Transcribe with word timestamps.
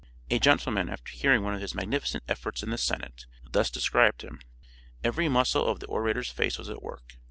A 0.31 0.39
gentleman, 0.39 0.89
after 0.89 1.11
hearing 1.11 1.43
one 1.43 1.53
of 1.53 1.61
his 1.61 1.75
magnificent 1.75 2.23
efforts 2.27 2.63
in 2.63 2.71
the 2.71 2.77
Senate, 2.79 3.27
thus 3.51 3.69
described 3.69 4.23
him: 4.23 4.39
"Every 5.03 5.29
muscle 5.29 5.67
of 5.67 5.79
the 5.79 5.85
orator's 5.85 6.31
face 6.31 6.57
was 6.57 6.71
at 6.71 6.81
work. 6.81 7.03